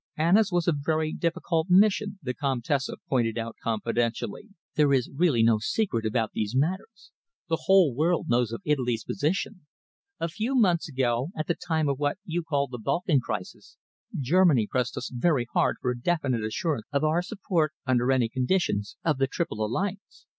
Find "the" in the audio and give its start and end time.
2.23-2.33, 7.49-7.65, 11.45-11.53, 12.65-12.79, 19.19-19.27